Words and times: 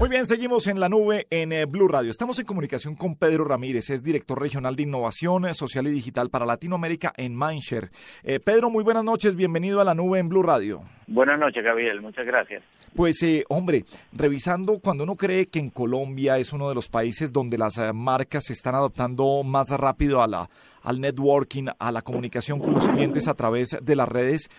Muy 0.00 0.10
bien, 0.10 0.26
seguimos 0.26 0.68
en 0.68 0.78
la 0.78 0.88
nube 0.88 1.26
en 1.28 1.52
eh, 1.52 1.64
Blue 1.64 1.88
Radio. 1.88 2.12
Estamos 2.12 2.38
en 2.38 2.46
comunicación 2.46 2.94
con 2.94 3.16
Pedro 3.16 3.44
Ramírez, 3.44 3.90
es 3.90 4.04
director 4.04 4.40
regional 4.40 4.76
de 4.76 4.84
innovación 4.84 5.44
eh, 5.44 5.54
social 5.54 5.88
y 5.88 5.90
digital 5.90 6.30
para 6.30 6.46
Latinoamérica 6.46 7.12
en 7.16 7.36
Mindshare. 7.36 7.88
Eh, 8.22 8.38
Pedro, 8.38 8.70
muy 8.70 8.84
buenas 8.84 9.02
noches, 9.02 9.34
bienvenido 9.34 9.80
a 9.80 9.84
la 9.84 9.94
nube 9.94 10.20
en 10.20 10.28
Blue 10.28 10.44
Radio. 10.44 10.78
Buenas 11.08 11.40
noches, 11.40 11.64
Gabriel, 11.64 12.00
muchas 12.00 12.24
gracias. 12.26 12.62
Pues, 12.94 13.18
hombre, 13.48 13.82
revisando, 14.12 14.78
cuando 14.78 15.02
uno 15.02 15.16
cree 15.16 15.46
que 15.46 15.58
en 15.58 15.70
Colombia 15.70 16.38
es 16.38 16.52
uno 16.52 16.68
de 16.68 16.76
los 16.76 16.88
países 16.88 17.32
donde 17.32 17.58
las 17.58 17.80
marcas 17.92 18.44
se 18.44 18.52
están 18.52 18.76
adoptando 18.76 19.42
más 19.42 19.68
rápido 19.70 20.22
a 20.22 20.28
la, 20.28 20.48
al 20.88 21.00
networking, 21.00 21.66
a 21.78 21.92
la 21.92 22.02
comunicación 22.02 22.58
con 22.60 22.74
los 22.74 22.88
clientes 22.88 23.28
a 23.28 23.34
través 23.34 23.78
de 23.82 23.96
las 23.96 24.08
redes, 24.08 24.50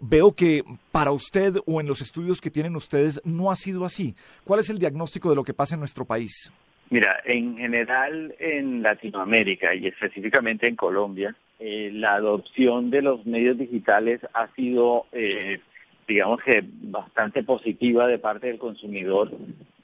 veo 0.00 0.32
que 0.32 0.62
para 0.90 1.12
usted 1.12 1.54
o 1.66 1.80
en 1.80 1.86
los 1.86 2.02
estudios 2.02 2.40
que 2.40 2.50
tienen 2.50 2.76
ustedes 2.76 3.20
no 3.24 3.50
ha 3.50 3.56
sido 3.56 3.84
así. 3.84 4.14
¿Cuál 4.44 4.60
es 4.60 4.70
el 4.70 4.78
diagnóstico 4.78 5.30
de 5.30 5.36
lo 5.36 5.44
que 5.44 5.54
pasa 5.54 5.74
en 5.74 5.80
nuestro 5.80 6.04
país? 6.04 6.52
Mira, 6.90 7.20
en 7.24 7.56
general 7.58 8.34
en 8.38 8.82
Latinoamérica 8.82 9.74
y 9.74 9.86
específicamente 9.86 10.66
en 10.66 10.76
Colombia, 10.76 11.34
eh, 11.60 11.90
la 11.92 12.14
adopción 12.14 12.90
de 12.90 13.02
los 13.02 13.26
medios 13.26 13.58
digitales 13.58 14.20
ha 14.32 14.46
sido, 14.54 15.06
eh, 15.12 15.60
digamos 16.06 16.40
que, 16.42 16.62
bastante 16.64 17.42
positiva 17.42 18.06
de 18.06 18.18
parte 18.18 18.46
del 18.46 18.58
consumidor, 18.58 19.32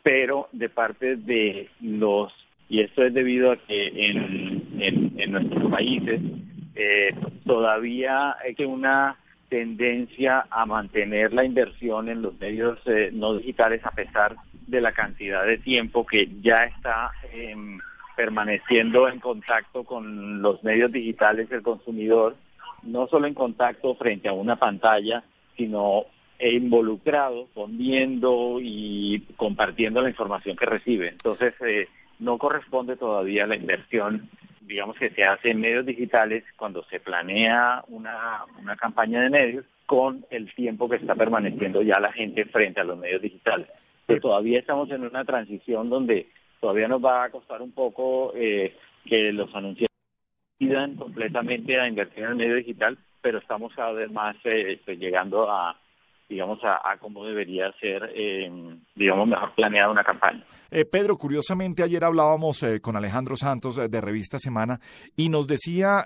pero 0.02 0.48
de 0.52 0.70
parte 0.70 1.16
de 1.16 1.68
los, 1.82 2.32
y 2.70 2.80
esto 2.80 3.02
es 3.02 3.12
debido 3.12 3.52
a 3.52 3.56
que 3.58 4.06
en, 4.06 4.53
en, 4.86 5.32
nuestros 5.32 5.70
países 5.70 6.20
eh, 6.74 7.14
todavía 7.46 8.36
hay 8.42 8.64
una 8.64 9.16
tendencia 9.48 10.46
a 10.50 10.66
mantener 10.66 11.32
la 11.32 11.44
inversión 11.44 12.08
en 12.08 12.22
los 12.22 12.38
medios 12.40 12.78
no 13.12 13.34
digitales 13.34 13.84
a 13.84 13.90
pesar 13.90 14.36
de 14.66 14.80
la 14.80 14.92
cantidad 14.92 15.44
de 15.44 15.58
tiempo 15.58 16.06
que 16.06 16.28
ya 16.42 16.64
está 16.64 17.12
em, 17.32 17.78
permaneciendo 18.16 19.08
en 19.08 19.20
contacto 19.20 19.84
con 19.84 20.42
los 20.42 20.62
medios 20.64 20.90
digitales 20.92 21.48
del 21.48 21.62
consumidor, 21.62 22.36
no 22.82 23.06
solo 23.08 23.26
en 23.26 23.34
contacto 23.34 23.94
frente 23.96 24.28
a 24.28 24.32
una 24.32 24.56
pantalla, 24.56 25.22
sino 25.56 26.06
involucrado, 26.40 27.48
poniendo 27.54 28.58
y 28.60 29.24
compartiendo 29.36 30.02
la 30.02 30.10
información 30.10 30.56
que 30.56 30.66
recibe. 30.66 31.08
Entonces, 31.08 31.54
eh, 31.66 31.88
no 32.18 32.38
corresponde 32.38 32.96
todavía 32.96 33.46
la 33.46 33.56
inversión, 33.56 34.28
digamos 34.66 34.96
que 34.96 35.10
se 35.10 35.24
hace 35.24 35.50
en 35.50 35.60
medios 35.60 35.86
digitales 35.86 36.44
cuando 36.56 36.84
se 36.84 37.00
planea 37.00 37.84
una, 37.88 38.44
una 38.60 38.76
campaña 38.76 39.20
de 39.20 39.30
medios 39.30 39.64
con 39.86 40.24
el 40.30 40.52
tiempo 40.54 40.88
que 40.88 40.96
está 40.96 41.14
permaneciendo 41.14 41.82
ya 41.82 42.00
la 42.00 42.12
gente 42.12 42.44
frente 42.46 42.80
a 42.80 42.84
los 42.84 42.98
medios 42.98 43.22
digitales. 43.22 43.68
Que 44.06 44.20
todavía 44.20 44.58
estamos 44.58 44.90
en 44.90 45.02
una 45.02 45.24
transición 45.24 45.90
donde 45.90 46.28
todavía 46.60 46.88
nos 46.88 47.04
va 47.04 47.24
a 47.24 47.30
costar 47.30 47.60
un 47.62 47.72
poco 47.72 48.32
eh, 48.34 48.76
que 49.04 49.32
los 49.32 49.54
anunciantes 49.54 49.88
pidan 50.58 50.96
completamente 50.96 51.78
a 51.78 51.88
invertir 51.88 52.24
en 52.24 52.30
el 52.30 52.36
medio 52.36 52.54
digital, 52.56 52.96
pero 53.20 53.38
estamos 53.38 53.74
cada 53.74 53.92
vez 53.92 54.10
más 54.10 54.36
eh, 54.44 54.80
pues, 54.84 54.98
llegando 54.98 55.50
a 55.50 55.76
digamos, 56.28 56.58
a, 56.64 56.96
cómo 56.98 57.24
debería 57.24 57.72
ser, 57.80 58.10
eh, 58.14 58.50
digamos, 58.94 59.28
mejor 59.28 59.54
planeada 59.54 59.90
una 59.90 60.04
campaña. 60.04 60.44
Pedro, 60.90 61.16
curiosamente 61.16 61.82
ayer 61.82 62.02
hablábamos 62.02 62.64
con 62.82 62.96
Alejandro 62.96 63.36
Santos 63.36 63.76
de 63.76 64.00
Revista 64.00 64.38
Semana 64.38 64.80
y 65.16 65.28
nos 65.28 65.46
decía 65.46 66.04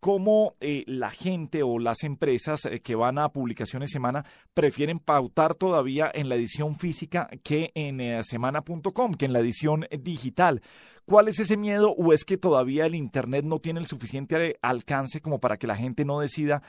cómo 0.00 0.54
eh, 0.60 0.84
la 0.86 1.10
gente 1.10 1.62
o 1.62 1.78
las 1.78 2.04
empresas 2.04 2.64
eh, 2.66 2.80
que 2.80 2.94
van 2.94 3.18
a 3.18 3.28
publicaciones 3.28 3.90
semana 3.90 4.24
prefieren 4.54 4.98
pautar 4.98 5.54
todavía 5.54 6.10
en 6.12 6.28
la 6.28 6.34
edición 6.34 6.76
física 6.76 7.28
que 7.44 7.70
en 7.74 8.00
eh, 8.00 8.22
semana.com, 8.22 9.14
que 9.14 9.26
en 9.26 9.32
la 9.32 9.40
edición 9.40 9.86
digital. 10.00 10.60
¿Cuál 11.04 11.28
es 11.28 11.40
ese 11.40 11.56
miedo 11.56 11.90
o 11.90 12.12
es 12.12 12.24
que 12.24 12.36
todavía 12.36 12.86
el 12.86 12.94
Internet 12.94 13.44
no 13.44 13.58
tiene 13.58 13.80
el 13.80 13.86
suficiente 13.86 14.56
alcance 14.62 15.20
como 15.20 15.38
para 15.38 15.56
que 15.56 15.66
la 15.66 15.76
gente 15.76 16.04
no 16.04 16.20
decida 16.20 16.62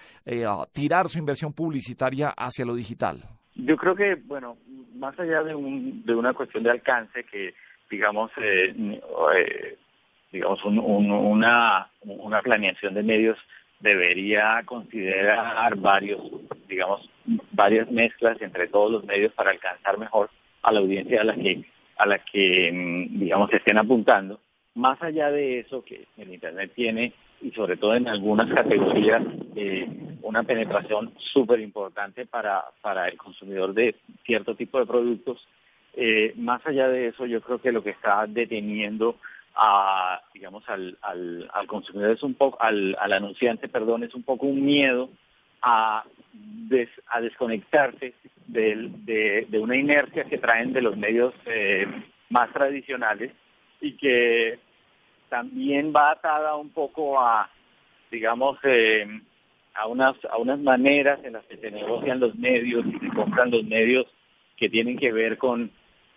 tirar 0.73 1.09
su 1.09 1.17
inversión 1.17 1.53
publicitaria 1.53 2.29
hacia 2.29 2.65
lo 2.65 2.75
digital? 2.75 3.17
Yo 3.55 3.75
creo 3.77 3.95
que, 3.95 4.13
bueno, 4.13 4.57
más 4.95 5.19
allá 5.19 5.41
de, 5.41 5.55
un, 5.55 6.05
de 6.05 6.13
una 6.13 6.33
cuestión 6.33 6.63
de 6.63 6.69
alcance 6.69 7.23
que, 7.23 7.55
digamos, 7.89 8.29
digamos, 10.31 10.63
una, 10.65 11.89
una 12.07 12.41
planeación 12.41 12.93
de 12.93 13.03
medios 13.03 13.37
debería 13.79 14.61
considerar 14.65 15.75
varios, 15.77 16.21
digamos, 16.67 17.09
varias 17.51 17.89
mezclas 17.91 18.41
entre 18.41 18.67
todos 18.67 18.91
los 18.91 19.03
medios 19.05 19.33
para 19.33 19.51
alcanzar 19.51 19.97
mejor 19.97 20.29
a 20.63 20.71
la 20.71 20.79
audiencia 20.79 21.21
a 21.21 21.25
la 21.25 21.35
que, 21.35 21.63
a 21.97 22.05
la 22.05 22.19
que, 22.19 22.71
mm, 22.71 23.19
digamos, 23.19 23.49
se 23.49 23.57
estén 23.57 23.77
apuntando. 23.77 24.39
Más 24.75 25.01
allá 25.01 25.31
de 25.31 25.59
eso 25.59 25.83
que 25.83 26.07
el 26.17 26.33
Internet 26.33 26.71
tiene, 26.75 27.13
y 27.41 27.51
sobre 27.51 27.77
todo 27.77 27.95
en 27.95 28.07
algunas 28.07 28.51
categorías, 28.53 29.23
eh, 29.55 29.87
una 30.21 30.43
penetración 30.43 31.13
súper 31.33 31.59
importante 31.59 32.25
para, 32.25 32.63
para 32.81 33.07
el 33.07 33.17
consumidor 33.17 33.73
de 33.73 33.95
cierto 34.25 34.55
tipo 34.55 34.79
de 34.79 34.85
productos, 34.85 35.47
eh, 35.93 36.33
más 36.35 36.65
allá 36.65 36.87
de 36.89 37.07
eso, 37.07 37.25
yo 37.25 37.41
creo 37.41 37.59
que 37.59 37.71
lo 37.71 37.83
que 37.83 37.91
está 37.91 38.25
deteniendo 38.27 39.17
a, 39.57 40.21
digamos, 40.33 40.67
al, 40.69 40.97
al, 41.01 41.49
al 41.51 41.67
consumidor 41.67 42.11
es 42.11 42.21
un 42.21 42.35
poco, 42.35 42.61
al, 42.61 42.95
al 42.99 43.13
anunciante, 43.13 43.67
perdón, 43.67 44.03
es 44.03 44.13
un 44.13 44.21
poco 44.21 44.45
un 44.45 44.63
miedo 44.63 45.09
a, 45.63 46.03
a 47.09 47.21
desconectarse 47.21 48.13
de, 48.45 49.45
de, 49.49 49.59
una 49.59 49.75
inercia 49.75 50.25
que 50.25 50.37
traen 50.37 50.73
de 50.73 50.81
los 50.81 50.95
medios 50.95 51.33
eh, 51.45 51.87
más 52.29 52.53
tradicionales 52.53 53.31
y 53.81 53.93
que 53.93 54.59
también 55.29 55.91
va 55.93 56.11
atada 56.11 56.55
un 56.55 56.69
poco 56.69 57.19
a, 57.19 57.49
digamos, 58.11 58.59
eh, 58.63 59.07
a 59.73 59.87
unas 59.87 60.15
a 60.29 60.37
unas 60.37 60.59
maneras 60.59 61.19
en 61.23 61.33
las 61.33 61.45
que 61.45 61.57
se 61.57 61.71
negocian 61.71 62.19
los 62.19 62.35
medios 62.35 62.85
y 62.85 62.99
se 62.99 63.09
compran 63.09 63.51
los 63.51 63.63
medios 63.63 64.05
que 64.55 64.69
tienen 64.69 64.97
que 64.97 65.11
ver 65.11 65.37
con 65.37 65.71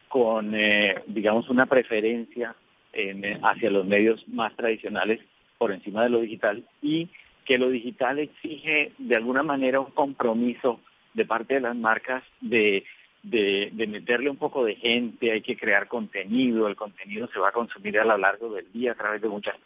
con 0.09 0.55
eh, 0.55 1.03
digamos 1.07 1.49
una 1.51 1.67
preferencia 1.67 2.55
eh, 2.93 3.39
hacia 3.43 3.71
los 3.71 3.87
medios 3.87 4.27
más 4.29 4.55
tradicionales 4.57 5.21
por 5.59 5.73
encima 5.73 6.03
de 6.03 6.11
lo 6.11 6.21
digital 6.21 6.65
y 6.83 7.09
que 7.45 7.59
lo 7.59 7.71
digital 7.71 8.19
exige 8.19 8.93
de 8.99 9.17
alguna 9.17 9.43
manera 9.43 9.81
un 9.81 9.91
compromiso 9.91 10.81
de 11.15 11.25
parte 11.25 11.55
de 11.55 11.61
las 11.61 11.77
marcas 11.77 12.23
de, 12.41 12.85
de, 13.23 13.87
meterle 13.89 14.31
un 14.31 14.37
poco 14.37 14.65
de 14.65 14.77
gente, 14.77 15.33
hay 15.33 15.43
que 15.43 15.57
crear 15.57 15.89
contenido, 15.89 16.69
el 16.69 16.77
contenido 16.77 17.29
se 17.33 17.39
va 17.39 17.49
a 17.49 17.53
consumir 17.53 17.99
a 17.99 18.05
lo 18.05 18.17
largo 18.17 18.53
del 18.53 18.71
día 18.73 18.93
a 18.93 18.97
través 18.97 19.21
de 19.21 19.29
muchas 19.29 19.57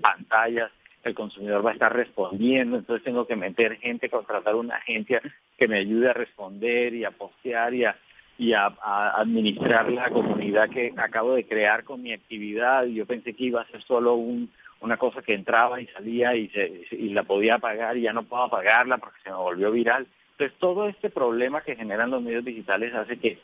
pantallas, 0.00 0.70
el 1.02 1.14
consumidor 1.14 1.66
va 1.66 1.70
a 1.70 1.74
estar 1.74 1.94
respondiendo, 1.94 2.76
entonces 2.76 3.04
tengo 3.04 3.26
que 3.26 3.36
meter 3.36 3.76
gente, 3.78 4.08
contratar 4.08 4.54
una 4.54 4.76
agencia 4.76 5.20
que 5.58 5.68
me 5.68 5.78
ayude 5.78 6.10
a 6.10 6.14
responder 6.14 6.94
y 6.94 7.04
a 7.04 7.10
postear 7.10 7.74
y 7.74 7.84
a, 7.84 7.96
y 8.42 8.54
a, 8.54 8.74
administrar 9.20 9.90
la 9.92 10.10
comunidad 10.10 10.68
que 10.68 10.92
acabo 10.96 11.34
de 11.34 11.46
crear 11.46 11.84
con 11.84 12.02
mi 12.02 12.12
actividad. 12.12 12.84
Yo 12.86 13.06
pensé 13.06 13.34
que 13.34 13.44
iba 13.44 13.60
a 13.60 13.68
ser 13.68 13.80
solo 13.84 14.14
un, 14.14 14.50
una 14.80 14.96
cosa 14.96 15.22
que 15.22 15.32
entraba 15.32 15.80
y 15.80 15.86
salía 15.86 16.34
y, 16.34 16.48
se, 16.48 16.88
y 16.90 17.10
la 17.10 17.22
podía 17.22 17.58
pagar 17.58 17.96
y 17.96 18.02
ya 18.02 18.12
no 18.12 18.24
puedo 18.24 18.48
pagarla 18.50 18.98
porque 18.98 19.20
se 19.22 19.30
me 19.30 19.36
volvió 19.36 19.70
viral. 19.70 20.08
Entonces 20.32 20.58
todo 20.58 20.88
este 20.88 21.08
problema 21.08 21.60
que 21.60 21.76
generan 21.76 22.10
los 22.10 22.20
medios 22.20 22.44
digitales 22.44 22.92
hace 22.94 23.16
que 23.16 23.38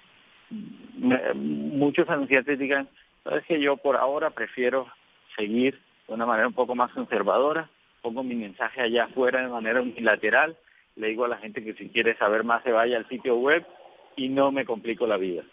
muchos 1.36 2.08
anunciantes 2.08 2.58
digan, 2.58 2.88
sabes 3.22 3.44
que 3.44 3.60
yo 3.60 3.76
por 3.76 3.96
ahora 3.96 4.30
prefiero 4.30 4.88
seguir 5.36 5.78
de 6.08 6.14
una 6.14 6.26
manera 6.26 6.48
un 6.48 6.54
poco 6.54 6.74
más 6.74 6.90
conservadora, 6.90 7.70
pongo 8.02 8.24
mi 8.24 8.34
mensaje 8.34 8.80
allá 8.80 9.04
afuera 9.04 9.42
de 9.42 9.48
manera 9.48 9.80
unilateral, 9.80 10.56
le 10.96 11.08
digo 11.08 11.24
a 11.24 11.28
la 11.28 11.36
gente 11.36 11.62
que 11.62 11.74
si 11.74 11.88
quiere 11.90 12.16
saber 12.16 12.42
más 12.42 12.64
se 12.64 12.72
vaya 12.72 12.96
al 12.96 13.08
sitio 13.08 13.36
web 13.36 13.64
y 14.18 14.28
no 14.28 14.50
me 14.52 14.64
complico 14.64 15.06
la 15.06 15.16
vida. 15.16 15.44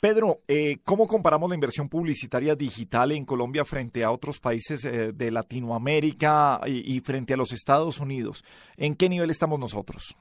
Pedro, 0.00 0.40
eh, 0.46 0.76
¿cómo 0.84 1.06
comparamos 1.06 1.48
la 1.48 1.54
inversión 1.54 1.88
publicitaria 1.88 2.54
digital 2.54 3.12
en 3.12 3.24
Colombia 3.24 3.64
frente 3.64 4.04
a 4.04 4.10
otros 4.10 4.38
países 4.38 4.84
eh, 4.84 5.12
de 5.12 5.30
Latinoamérica 5.30 6.60
y, 6.66 7.00
frente 7.00 7.32
a 7.32 7.38
los 7.38 7.52
Estados 7.52 8.00
Unidos? 8.00 8.44
¿En 8.76 8.96
qué 8.96 9.08
nivel 9.08 9.30
estamos 9.30 9.58
nosotros? 9.58 10.14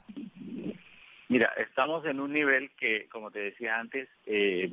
Mira, 1.28 1.52
estamos 1.58 2.06
en 2.06 2.22
un 2.22 2.32
nivel 2.32 2.72
que, 2.80 3.10
como 3.12 3.30
te 3.30 3.40
decía 3.40 3.78
antes, 3.78 4.08
eh, 4.26 4.72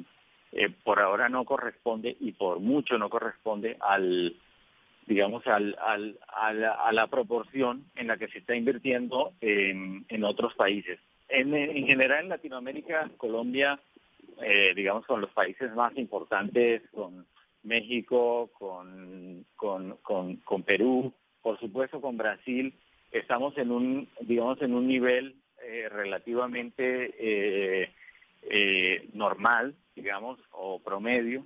por 0.84 1.00
ahora 1.00 1.28
no 1.28 1.44
corresponde 1.44 2.16
y 2.20 2.30
por 2.32 2.60
mucho 2.60 2.96
no 2.96 3.10
corresponde 3.10 3.76
al, 3.80 4.36
digamos, 5.06 5.44
al, 5.48 5.76
al, 5.84 6.20
a, 6.28 6.92
la, 6.92 7.06
proporción 7.08 7.84
en 7.96 8.06
la 8.06 8.16
que 8.16 8.28
se 8.28 8.38
está 8.38 8.54
invirtiendo 8.54 9.32
en, 9.40 10.04
en 10.08 10.22
otros 10.22 10.54
países. 10.54 11.00
En, 11.30 11.52
general 11.86 12.24
en 12.24 12.28
Latinoamérica, 12.28 13.10
Colombia, 13.16 13.78
eh, 14.42 14.72
digamos, 14.74 15.06
con 15.06 15.20
los 15.20 15.30
países 15.30 15.72
más 15.74 15.96
importantes, 15.96 16.82
con 16.90 17.26
México, 17.62 18.50
con, 18.58 19.44
con, 19.56 19.96
con, 20.02 20.62
Perú, 20.62 21.12
por 21.42 21.58
supuesto 21.60 22.00
con 22.00 22.16
Brasil, 22.16 22.74
estamos 23.12 23.56
en 23.58 23.70
un, 23.70 24.08
digamos, 24.20 24.60
en 24.62 24.74
un 24.74 24.88
nivel 24.88 25.36
eh, 25.62 25.88
relativamente, 25.88 27.14
eh, 27.18 27.90
eh, 28.42 29.08
normal, 29.12 29.74
digamos, 29.94 30.38
o 30.52 30.80
promedio, 30.80 31.44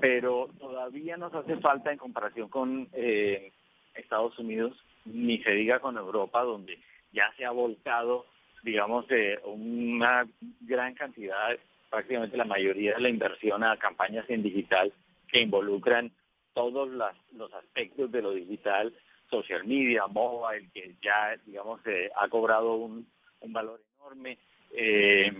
pero 0.00 0.48
todavía 0.58 1.16
nos 1.16 1.32
hace 1.34 1.56
falta 1.58 1.92
en 1.92 1.98
comparación 1.98 2.48
con 2.48 2.88
eh, 2.92 3.52
Estados 3.94 4.38
Unidos, 4.38 4.76
ni 5.04 5.38
se 5.38 5.52
diga 5.52 5.80
con 5.80 5.96
Europa, 5.96 6.42
donde 6.42 6.78
ya 7.12 7.32
se 7.36 7.44
ha 7.44 7.50
volcado, 7.50 8.26
digamos, 8.62 9.06
de 9.08 9.38
una 9.44 10.26
gran 10.60 10.94
cantidad, 10.94 11.56
prácticamente 11.90 12.36
la 12.36 12.44
mayoría 12.44 12.94
de 12.94 13.00
la 13.00 13.08
inversión 13.08 13.64
a 13.64 13.76
campañas 13.76 14.24
en 14.28 14.42
digital 14.42 14.92
que 15.28 15.40
involucran 15.40 16.10
todos 16.54 16.88
los 16.88 17.54
aspectos 17.54 18.10
de 18.12 18.22
lo 18.22 18.32
digital, 18.32 18.92
social 19.30 19.64
media, 19.64 20.06
mobile, 20.06 20.68
que 20.74 20.94
ya, 21.02 21.36
digamos, 21.46 21.80
eh, 21.86 22.10
ha 22.16 22.28
cobrado 22.28 22.74
un, 22.74 23.06
un 23.40 23.52
valor 23.52 23.80
enorme. 23.98 24.38
Eh, 24.74 25.32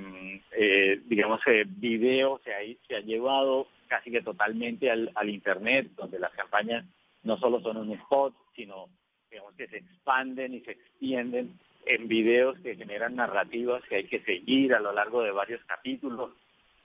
eh, 0.52 1.00
digamos, 1.06 1.40
eh, 1.46 1.64
video 1.66 2.40
se 2.44 2.54
ha, 2.54 2.58
se 2.86 2.96
ha 2.96 3.00
llevado 3.00 3.66
casi 3.86 4.10
que 4.10 4.22
totalmente 4.22 4.90
al, 4.90 5.10
al 5.14 5.28
Internet, 5.30 5.90
donde 5.96 6.18
las 6.18 6.32
campañas 6.32 6.84
no 7.22 7.38
solo 7.38 7.60
son 7.60 7.76
un 7.76 7.92
spot, 7.92 8.34
sino 8.56 8.88
digamos 9.30 9.54
que 9.54 9.66
se 9.68 9.78
expanden 9.78 10.54
y 10.54 10.60
se 10.60 10.72
extienden 10.72 11.58
en 11.86 12.08
videos 12.08 12.58
que 12.60 12.76
generan 12.76 13.16
narrativas 13.16 13.82
que 13.84 13.96
hay 13.96 14.04
que 14.04 14.20
seguir 14.22 14.74
a 14.74 14.80
lo 14.80 14.92
largo 14.92 15.22
de 15.22 15.32
varios 15.32 15.62
capítulos. 15.64 16.30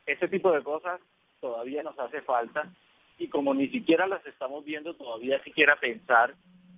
Este 0.05 0.27
tipo 0.27 0.51
de 0.51 0.63
cosas 0.63 0.99
todavía 1.39 1.83
nos 1.83 1.97
hace 1.99 2.21
falta 2.21 2.71
y 3.17 3.27
como 3.27 3.53
ni 3.53 3.67
siquiera 3.69 4.07
las 4.07 4.25
estamos 4.25 4.63
viendo, 4.65 4.93
todavía 4.95 5.41
siquiera 5.43 5.75
pensar 5.75 6.35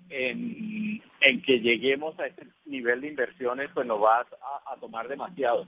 en, 0.09 1.01
en 1.21 1.41
que 1.41 1.59
lleguemos 1.59 2.19
a 2.19 2.27
ese 2.27 2.47
nivel 2.65 3.01
de 3.01 3.09
inversiones, 3.09 3.69
pues 3.73 3.85
nos 3.85 4.01
va 4.01 4.19
a, 4.21 4.73
a 4.73 4.75
tomar 4.77 5.07
demasiado. 5.07 5.67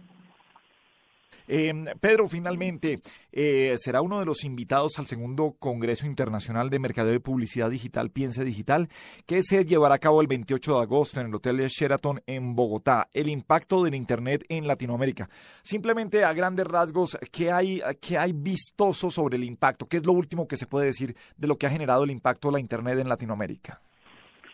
Eh, 1.48 1.74
Pedro, 2.00 2.28
finalmente, 2.28 3.00
eh, 3.32 3.76
será 3.78 4.02
uno 4.02 4.20
de 4.20 4.26
los 4.26 4.44
invitados 4.44 5.00
al 5.00 5.06
segundo 5.06 5.56
Congreso 5.60 6.06
Internacional 6.06 6.70
de 6.70 6.80
Mercadeo 6.80 7.14
y 7.14 7.20
Publicidad 7.20 7.70
Digital, 7.70 8.10
Piense 8.10 8.44
Digital, 8.44 8.88
que 9.26 9.44
se 9.44 9.66
llevará 9.66 9.96
a 9.96 10.00
cabo 10.00 10.22
el 10.22 10.28
28 10.28 10.76
de 10.76 10.82
agosto 10.82 11.20
en 11.20 11.28
el 11.28 11.36
Hotel 11.36 11.58
Sheraton 11.68 12.22
en 12.26 12.56
Bogotá. 12.56 13.10
El 13.14 13.28
impacto 13.28 13.84
del 13.84 13.96
Internet 13.96 14.46
en 14.50 14.68
Latinoamérica. 14.68 15.28
Simplemente 15.62 16.24
a 16.24 16.34
grandes 16.34 16.68
rasgos, 16.68 17.18
¿qué 17.32 17.52
hay, 17.52 17.82
qué 18.02 18.18
hay 18.18 18.32
vistoso 18.34 19.10
sobre 19.10 19.38
el 19.38 19.44
impacto? 19.44 19.88
¿Qué 19.88 19.98
es 19.98 20.06
lo 20.06 20.14
último 20.14 20.48
que 20.48 20.58
se 20.58 20.68
puede 20.68 20.88
decir 20.88 21.16
de 21.38 21.48
lo 21.48 21.58
que 21.58 21.68
ha 21.68 21.70
generado 21.70 22.04
el 22.04 22.12
impacto 22.12 22.48
de 22.48 22.54
la 22.54 22.60
Internet 22.60 23.00
en 23.00 23.10
Latinoamérica? 23.10 23.82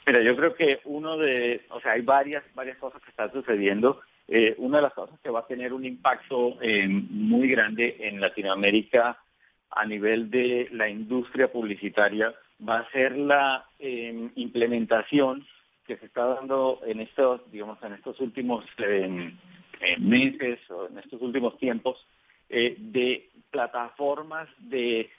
Mira, 0.08 0.22
yo 0.22 0.38
creo 0.38 0.56
que 0.56 0.80
uno 0.86 1.18
de, 1.18 1.66
o 1.70 1.82
sea, 1.82 1.92
hay 1.92 2.02
varias, 2.02 2.44
varias 2.56 2.78
cosas 2.78 3.02
que 3.02 3.10
están 3.10 3.32
sucediendo. 3.34 4.00
Eh, 4.30 4.56
una 4.58 4.78
de 4.78 4.84
las 4.84 4.94
cosas 4.94 5.18
que 5.22 5.30
va 5.30 5.40
a 5.40 5.48
tener 5.48 5.72
un 5.72 5.86
impacto 5.86 6.62
eh, 6.62 6.86
muy 6.88 7.48
grande 7.48 7.96
en 8.00 8.20
Latinoamérica 8.20 9.18
a 9.70 9.86
nivel 9.86 10.30
de 10.30 10.68
la 10.72 10.90
industria 10.90 11.50
publicitaria 11.50 12.34
va 12.68 12.80
a 12.80 12.92
ser 12.92 13.18
la 13.18 13.66
eh, 13.80 14.30
implementación 14.36 15.46
que 15.86 15.96
se 15.96 16.08
está 16.08 16.26
dando 16.26 16.82
en 16.86 17.00
estos, 17.00 17.50
digamos, 17.52 17.82
en 17.82 17.94
estos 17.94 18.20
últimos 18.20 18.66
meses 20.00 20.60
o 20.70 20.88
en 20.88 20.98
estos 20.98 21.22
últimos 21.22 21.58
tiempos 21.58 22.06
de 22.50 23.30
plataformas 23.50 24.50
de 24.58 25.10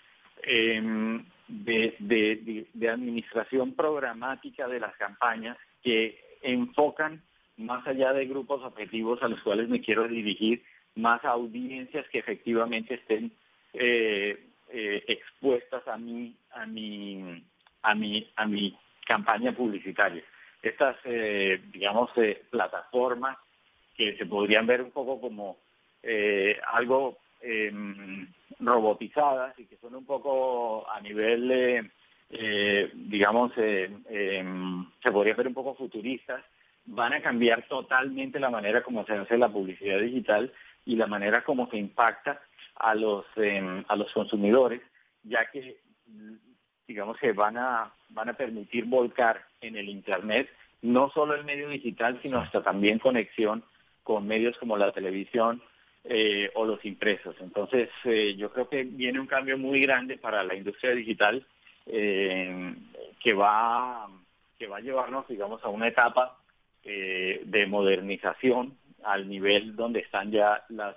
de, 1.48 1.96
de, 1.98 2.66
de, 2.74 2.88
administración 2.90 3.72
programática 3.72 4.68
de 4.68 4.80
las 4.80 4.94
campañas 4.96 5.56
que 5.82 6.20
enfocan 6.42 7.22
más 7.58 7.86
allá 7.86 8.12
de 8.12 8.26
grupos 8.26 8.62
objetivos 8.62 9.22
a 9.22 9.28
los 9.28 9.40
cuales 9.42 9.68
me 9.68 9.80
quiero 9.80 10.08
dirigir, 10.08 10.62
más 10.94 11.24
audiencias 11.24 12.08
que 12.08 12.18
efectivamente 12.18 12.94
estén 12.94 13.32
eh, 13.74 14.38
eh, 14.70 15.04
expuestas 15.06 15.86
a 15.86 15.96
mi, 15.96 16.34
a 16.52 16.66
mi, 16.66 17.42
a 17.82 17.94
mi, 17.94 18.30
a 18.36 18.46
mi 18.46 18.76
campaña 19.06 19.52
publicitaria. 19.52 20.22
Estas, 20.62 20.96
eh, 21.04 21.60
digamos, 21.72 22.10
eh, 22.16 22.42
plataformas 22.50 23.38
que 23.96 24.16
se 24.16 24.26
podrían 24.26 24.66
ver 24.66 24.82
un 24.82 24.90
poco 24.90 25.20
como 25.20 25.58
eh, 26.02 26.58
algo 26.72 27.18
eh, 27.40 27.72
robotizadas 28.60 29.58
y 29.58 29.66
que 29.66 29.76
son 29.76 29.94
un 29.94 30.04
poco 30.04 30.88
a 30.90 31.00
nivel, 31.00 31.90
eh, 32.30 32.90
digamos, 32.94 33.52
eh, 33.56 33.90
em, 34.08 34.86
se 35.02 35.10
podría 35.12 35.34
ver 35.34 35.48
un 35.48 35.54
poco 35.54 35.74
futuristas, 35.74 36.44
van 36.88 37.12
a 37.12 37.22
cambiar 37.22 37.66
totalmente 37.68 38.40
la 38.40 38.50
manera 38.50 38.82
como 38.82 39.04
se 39.04 39.14
hace 39.14 39.36
la 39.36 39.48
publicidad 39.48 40.00
digital 40.00 40.52
y 40.84 40.96
la 40.96 41.06
manera 41.06 41.42
como 41.44 41.68
se 41.70 41.76
impacta 41.76 42.40
a 42.76 42.94
los 42.94 43.24
em, 43.36 43.84
a 43.88 43.96
los 43.96 44.12
consumidores, 44.12 44.80
ya 45.22 45.50
que 45.50 45.78
digamos 46.86 47.18
que 47.18 47.32
van 47.32 47.58
a 47.58 47.92
van 48.10 48.30
a 48.30 48.34
permitir 48.34 48.84
volcar 48.84 49.44
en 49.60 49.76
el 49.76 49.88
internet 49.88 50.48
no 50.80 51.10
solo 51.10 51.34
el 51.34 51.44
medio 51.44 51.68
digital, 51.68 52.20
sino 52.22 52.38
hasta 52.38 52.62
también 52.62 52.98
conexión 52.98 53.64
con 54.04 54.26
medios 54.26 54.56
como 54.58 54.76
la 54.76 54.92
televisión, 54.92 55.60
eh, 56.04 56.50
o 56.54 56.64
los 56.64 56.82
impresos. 56.86 57.36
Entonces, 57.40 57.90
eh, 58.04 58.34
yo 58.34 58.50
creo 58.50 58.68
que 58.68 58.84
viene 58.84 59.20
un 59.20 59.26
cambio 59.26 59.58
muy 59.58 59.80
grande 59.80 60.16
para 60.16 60.42
la 60.42 60.54
industria 60.54 60.92
digital 60.92 61.44
eh, 61.84 62.74
que 63.22 63.34
va 63.34 64.08
que 64.58 64.66
va 64.66 64.78
a 64.78 64.80
llevarnos, 64.80 65.28
digamos, 65.28 65.62
a 65.62 65.68
una 65.68 65.88
etapa 65.88 66.38
eh, 66.90 67.42
de 67.44 67.66
modernización 67.66 68.78
al 69.04 69.28
nivel 69.28 69.76
donde 69.76 70.00
están 70.00 70.30
ya 70.30 70.64
las 70.70 70.96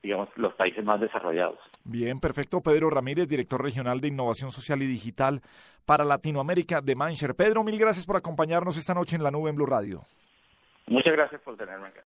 digamos, 0.00 0.28
los 0.36 0.54
países 0.54 0.84
más 0.84 1.00
desarrollados. 1.00 1.58
Bien, 1.82 2.20
perfecto. 2.20 2.60
Pedro 2.60 2.90
Ramírez, 2.90 3.26
director 3.26 3.60
regional 3.60 4.00
de 4.00 4.08
Innovación 4.08 4.50
Social 4.50 4.80
y 4.82 4.86
Digital 4.86 5.40
para 5.84 6.04
Latinoamérica 6.04 6.80
de 6.80 6.94
Mancher. 6.94 7.34
Pedro, 7.34 7.64
mil 7.64 7.78
gracias 7.78 8.06
por 8.06 8.16
acompañarnos 8.16 8.76
esta 8.76 8.94
noche 8.94 9.16
en 9.16 9.24
la 9.24 9.32
nube 9.32 9.50
en 9.50 9.56
Blue 9.56 9.66
Radio. 9.66 10.02
Muchas 10.86 11.12
gracias 11.12 11.40
por 11.40 11.56
tenerme 11.56 11.88
acá. 11.88 12.02